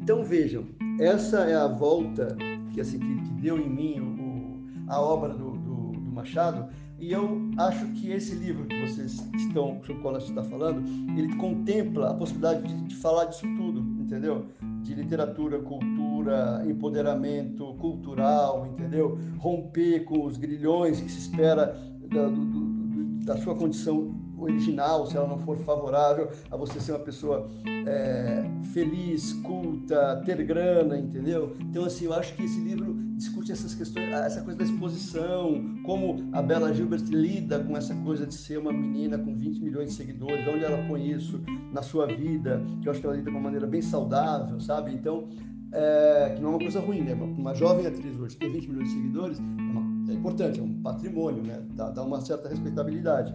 [0.01, 0.65] Então vejam,
[0.99, 2.37] essa é a volta
[2.73, 6.69] que, assim, que, que deu em mim o, a obra do, do, do, Machado.
[6.99, 10.83] E eu acho que esse livro que vocês estão, sobre o qual gente está falando,
[11.17, 14.47] ele contempla a possibilidade de, de falar disso tudo, entendeu?
[14.83, 19.17] De literatura, cultura, empoderamento cultural, entendeu?
[19.39, 21.81] Romper com os grilhões que se espera
[22.11, 27.01] da, do, da sua condição original, se ela não for favorável a você ser uma
[27.01, 27.49] pessoa
[27.87, 31.57] é, feliz, culta, ter grana, entendeu?
[31.61, 36.29] Então, assim, eu acho que esse livro discute essas questões, essa coisa da exposição, como
[36.33, 39.97] a Bela Gilbert lida com essa coisa de ser uma menina com 20 milhões de
[39.97, 41.41] seguidores, onde ela põe isso
[41.73, 44.93] na sua vida, que eu acho que ela lida de uma maneira bem saudável, sabe?
[44.93, 45.29] Então,
[45.73, 47.15] é, que não é uma coisa ruim, né?
[47.15, 50.81] Uma jovem atriz hoje ter 20 milhões de seguidores é, uma, é importante, é um
[50.81, 51.63] patrimônio, né?
[51.75, 53.35] Dá, dá uma certa respeitabilidade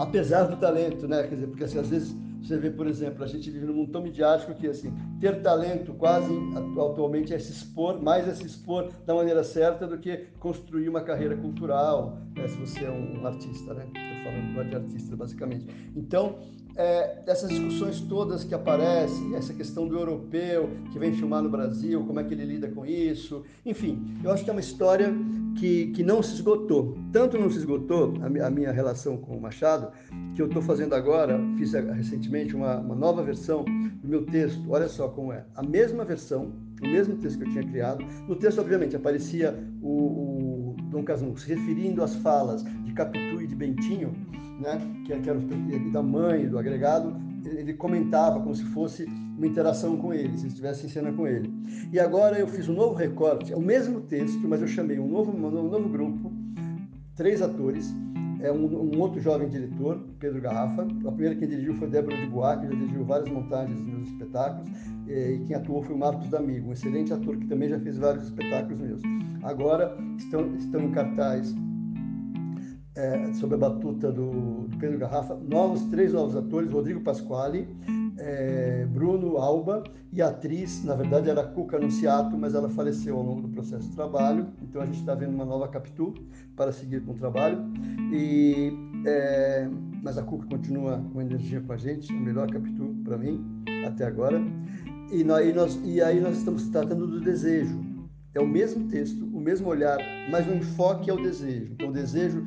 [0.00, 1.22] apesar do talento, né?
[1.24, 3.92] Quer dizer, porque assim, às vezes você vê, por exemplo, a gente vive num mundo
[3.92, 4.90] tão midiático que assim,
[5.20, 9.98] ter talento quase atualmente é se expor, mais é se expor da maneira certa do
[9.98, 12.48] que construir uma carreira cultural, né?
[12.48, 13.86] se você é um artista, né?
[13.94, 15.66] Estou falando de artista, basicamente.
[15.94, 16.38] Então,
[16.76, 22.04] é, essas discussões todas que aparecem, essa questão do europeu que vem filmar no Brasil,
[22.04, 25.14] como é que ele lida com isso, enfim, eu acho que é uma história
[25.58, 26.96] que, que não se esgotou.
[27.12, 29.90] Tanto não se esgotou a, a minha relação com o Machado,
[30.34, 34.62] que eu estou fazendo agora, fiz recentemente uma, uma nova versão do meu texto.
[34.68, 35.44] Olha só como é.
[35.54, 36.52] A mesma versão,
[36.82, 38.04] o mesmo texto que eu tinha criado.
[38.26, 43.56] No texto, obviamente, aparecia o, o Dom Casmurro se referindo às falas de Capitu de
[43.56, 44.12] Bentinho,
[44.60, 49.46] né, que, que era o da mãe, do agregado, ele comentava como se fosse uma
[49.46, 51.52] interação com ele, se estivesse em cena com ele.
[51.92, 55.08] E agora eu fiz um novo recorte, é o mesmo texto, mas eu chamei um
[55.08, 56.32] novo, um novo grupo,
[57.16, 57.92] três atores,
[58.42, 60.82] é um, um, outro jovem diretor, Pedro Garrafa.
[60.82, 64.08] A primeira que dirigiu foi Débora de Bois, que já dirigiu várias montagens nos meus
[64.08, 64.70] espetáculos.
[65.06, 68.24] E quem atuou foi o Marcos D'Amigo, um excelente ator que também já fez vários
[68.24, 69.02] espetáculos meus.
[69.42, 71.54] Agora estão, estão em cartaz
[73.00, 77.66] é, sob a batuta do, do, Pedro Garrafa, novos, três novos atores, Rodrigo Pasquale,
[78.18, 79.82] é, Bruno Alba
[80.12, 83.88] e a atriz, na verdade era Cuca Anunciato, mas ela faleceu ao longo do processo
[83.88, 86.12] de trabalho, então a gente está vendo uma nova Capitu
[86.54, 87.58] para seguir com o trabalho,
[88.12, 88.70] e,
[89.06, 89.66] é,
[90.02, 93.42] mas a Cuca continua com energia com a gente, a melhor Capitu para mim,
[93.86, 94.38] até agora,
[95.10, 97.80] e, nós, e, nós, e aí nós estamos tratando do desejo,
[98.34, 99.98] é o mesmo texto, o mesmo olhar,
[100.30, 101.72] mas o enfoque é o desejo.
[101.72, 102.44] Então, o desejo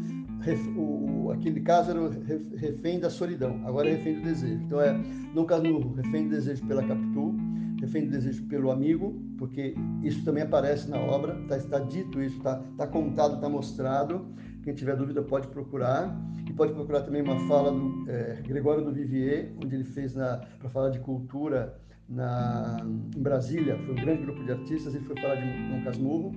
[0.76, 2.10] o, aquele caso era o
[2.56, 4.62] refém da solidão, agora é refém do desejo.
[4.64, 4.94] Então é
[5.34, 7.36] no Casmurro, refém do desejo pela Capitu,
[7.80, 12.38] refém do desejo pelo amigo, porque isso também aparece na obra, tá, está dito isso,
[12.38, 14.26] está tá contado, está mostrado.
[14.64, 16.18] Quem tiver dúvida pode procurar.
[16.48, 20.70] E pode procurar também uma fala do é, Gregório do Vivier, onde ele fez para
[20.70, 21.78] falar de cultura
[22.08, 22.78] na,
[23.16, 26.32] em Brasília, foi um grande grupo de artistas, ele foi falar de um Casmurro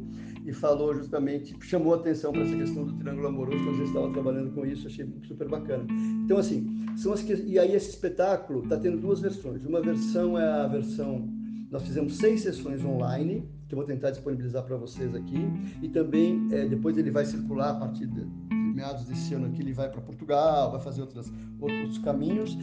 [0.47, 4.11] e falou justamente, chamou atenção para essa questão do triângulo amoroso, que a gente estava
[4.13, 5.85] trabalhando com isso, achei super bacana.
[6.25, 9.65] Então, assim, são as que, e aí esse espetáculo está tendo duas versões.
[9.65, 11.29] Uma versão é a versão,
[11.69, 15.51] nós fizemos seis sessões online, que eu vou tentar disponibilizar para vocês aqui,
[15.83, 19.63] e também é, depois ele vai circular a partir de, de meados desse ano aqui,
[19.63, 22.57] ele vai para Portugal, vai fazer outras, outros caminhos,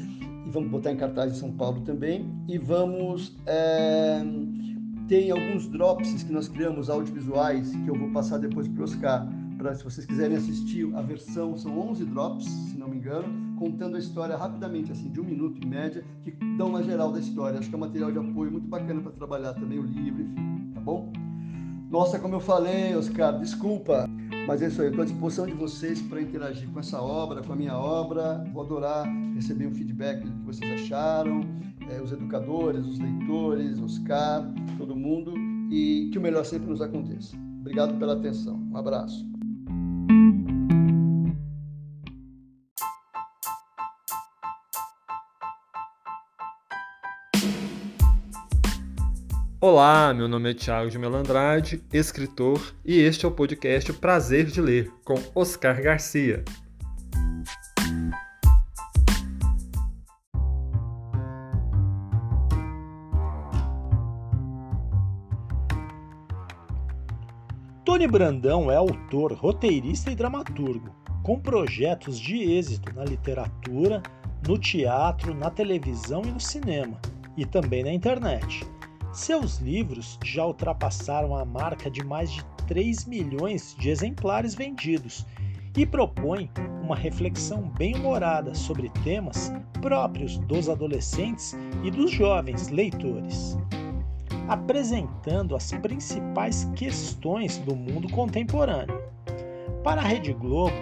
[0.48, 3.36] e vamos botar em cartaz em São Paulo também, e vamos...
[3.46, 4.24] É,
[5.08, 9.28] tem alguns drops que nós criamos audiovisuais que eu vou passar depois para o Oscar,
[9.58, 13.96] para se vocês quiserem assistir a versão, são 11 drops, se não me engano, contando
[13.96, 17.60] a história rapidamente, assim, de um minuto em média, que dão uma geral da história.
[17.60, 20.72] Acho que é um material de apoio muito bacana para trabalhar também o livro, enfim,
[20.74, 21.12] tá bom?
[21.90, 24.10] Nossa, como eu falei, Oscar, desculpa,
[24.48, 27.54] mas é isso aí, estou à disposição de vocês para interagir com essa obra, com
[27.54, 28.44] a minha obra.
[28.52, 31.42] Vou adorar receber um feedback do que vocês acharam,
[31.90, 35.34] é, os educadores, os leitores, Oscar, todo mundo,
[35.72, 37.36] e que o melhor sempre nos aconteça.
[37.60, 38.56] Obrigado pela atenção.
[38.72, 39.26] Um abraço.
[49.60, 54.60] Olá, meu nome é Thiago de Melandrade, escritor, e este é o podcast Prazer de
[54.60, 56.44] Ler, com Oscar Garcia.
[68.04, 70.94] Tony Brandão é autor, roteirista e dramaturgo,
[71.24, 74.04] com projetos de êxito na literatura,
[74.46, 77.00] no teatro, na televisão e no cinema,
[77.38, 78.68] e também na internet.
[79.14, 85.26] Seus livros já ultrapassaram a marca de mais de 3 milhões de exemplares vendidos
[85.78, 86.52] e propõe
[86.84, 89.50] uma reflexão bem-humorada sobre temas
[89.82, 93.58] próprios dos adolescentes e dos jovens leitores,
[94.48, 99.02] apresentando as principais questões do mundo contemporâneo.
[99.84, 100.76] Para a Rede Globo,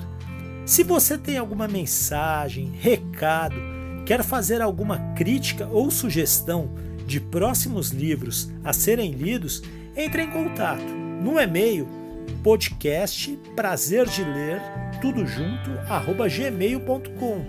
[0.66, 3.58] Se você tem alguma mensagem, recado,
[4.06, 6.74] quer fazer alguma crítica ou sugestão
[7.06, 9.62] de próximos livros a serem lidos,
[9.98, 11.99] entre em contato no e-mail
[12.44, 14.62] podcast prazer de ler
[15.02, 17.46] tudo junto arroba gmail.com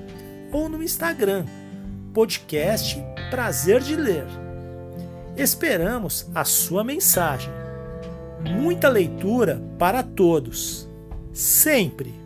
[0.53, 1.45] ou no Instagram
[2.13, 4.27] podcast prazer de ler.
[5.37, 7.51] Esperamos a sua mensagem.
[8.41, 10.89] Muita leitura para todos,
[11.33, 12.20] sempre!